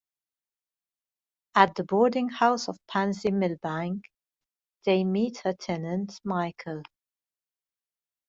[1.53, 4.05] At the boarding house of Pansy Milbank,
[4.83, 6.81] they meet her tenant Michael.